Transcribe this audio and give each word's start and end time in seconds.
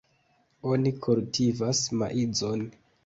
Oni 0.69 0.93
kultivas 1.07 1.83
maizon. 2.03 2.65